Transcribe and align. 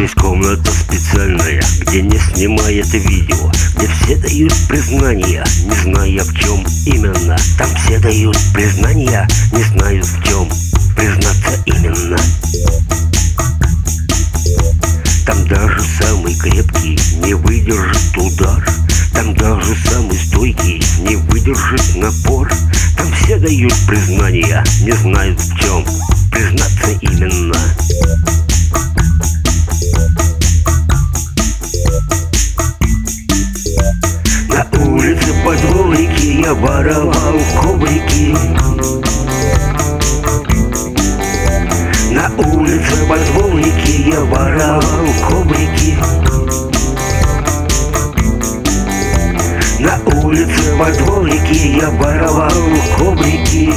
Есть 0.00 0.14
комната 0.14 0.70
специальная, 0.72 1.62
где 1.80 2.00
не 2.00 2.18
снимает 2.18 2.90
видео 2.94 3.52
Где 3.76 3.86
все 3.86 4.16
дают 4.16 4.54
признания, 4.66 5.44
не 5.66 5.74
зная 5.82 6.24
в 6.24 6.34
чем 6.34 6.64
именно. 6.86 7.36
Там 7.58 7.68
все 7.74 7.98
дают 7.98 8.34
признания, 8.54 9.28
не 9.52 9.62
знают 9.62 10.06
в 10.06 10.24
чем 10.24 10.48
признаться 10.96 11.62
именно. 11.66 12.16
Там 15.26 15.46
даже 15.46 15.82
самый 16.00 16.34
крепкий 16.34 16.98
не 17.22 17.34
выдержит 17.34 18.16
удар 18.16 18.66
Там 19.12 19.34
даже 19.34 19.76
самый 19.84 20.16
стойкий 20.16 20.82
не 21.00 21.16
выдержит 21.16 21.94
напор. 21.96 22.50
Там 22.96 23.06
все 23.12 23.36
дают 23.36 23.74
признания, 23.86 24.64
не 24.80 24.92
знают 24.92 25.38
в 25.38 25.58
чем 25.60 25.84
признаться 26.30 26.88
именно 27.02 28.29
я 36.40 36.54
воровал 36.54 37.38
коврики 37.60 38.34
На 42.10 42.30
улице 42.38 42.96
по 43.06 43.16
дворике 43.18 44.10
я 44.10 44.20
воровал 44.20 44.82
коврики 45.28 45.96
На 49.80 50.00
улице 50.22 50.74
во 50.76 50.90
дворике 50.90 51.76
я 51.76 51.90
воровал 51.90 52.50
коврики 52.96 53.72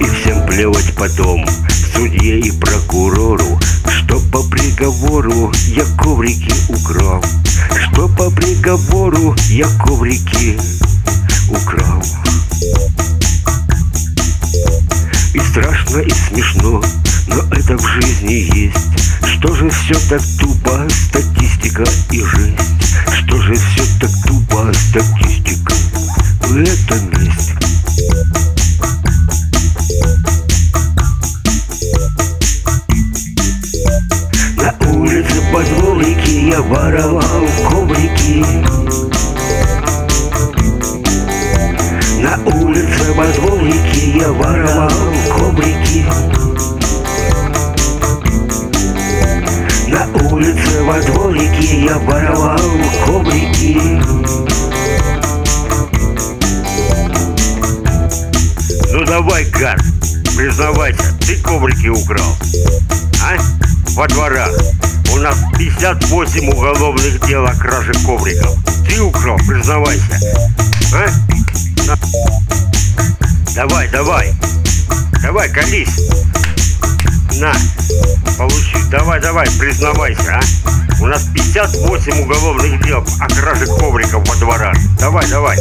И 0.00 0.04
всем 0.04 0.46
плевать 0.46 0.94
потом 0.96 1.44
судье 1.94 2.38
и 2.38 2.50
прокурору 2.52 3.58
Что 4.08 4.20
по 4.32 4.42
приговору 4.42 5.52
я 5.66 5.84
коврики 5.98 6.50
украл? 6.70 7.22
Что 7.78 8.08
по 8.08 8.30
приговору 8.30 9.36
я 9.50 9.66
коврики 9.84 10.58
украл? 11.50 12.02
И 15.34 15.38
страшно, 15.40 15.98
и 15.98 16.10
смешно, 16.10 16.82
но 17.26 17.36
это 17.54 17.76
в 17.76 17.86
жизни 17.86 18.48
есть. 18.56 18.76
Что 19.26 19.54
же 19.54 19.68
все 19.68 19.94
так 20.08 20.22
тупо, 20.40 20.88
статистика 20.88 21.84
и 22.10 22.22
жизнь? 22.22 22.56
Что 23.12 23.42
же 23.42 23.56
все 23.56 23.82
так 24.00 24.10
тупо, 24.26 24.72
статистика 24.72 25.47
я 36.58 36.62
воровал 36.62 37.22
коврики 37.70 38.44
На 42.20 42.36
улице 42.46 43.12
во 43.12 43.26
дворике 43.28 44.18
я 44.18 44.32
воровал 44.32 44.90
коврики 45.36 46.04
На 49.86 50.06
улице 50.30 50.82
во 50.82 51.00
дворике 51.00 51.84
я 51.84 51.96
воровал 51.98 52.58
коврики 53.06 54.00
Ну 58.92 59.04
давай, 59.04 59.44
гад, 59.44 59.80
признавайся, 60.36 61.14
ты 61.20 61.36
коврики 61.36 61.88
украл. 61.88 62.36
А? 63.22 63.36
Во 63.94 64.08
дворах. 64.08 64.50
У 65.18 65.20
нас 65.20 65.36
58 65.58 66.48
уголовных 66.48 67.26
дел 67.26 67.44
о 67.44 67.52
краже 67.52 67.92
ковриков. 68.06 68.56
Ты 68.86 69.02
украл, 69.02 69.36
признавайся. 69.38 70.20
А? 70.94 71.08
На. 71.88 71.96
Давай, 73.52 73.88
давай. 73.88 74.32
Давай, 75.20 75.48
колись. 75.48 76.08
На, 77.34 77.52
получи. 78.38 78.76
Давай, 78.92 79.20
давай, 79.20 79.48
признавайся, 79.58 80.38
а? 80.40 81.02
У 81.02 81.06
нас 81.06 81.24
58 81.34 82.20
уголовных 82.22 82.80
дел 82.84 83.04
о 83.18 83.26
краже 83.26 83.66
ковриков 83.66 84.24
во 84.28 84.36
дворах. 84.36 84.76
Давай, 85.00 85.28
давай. 85.28 85.58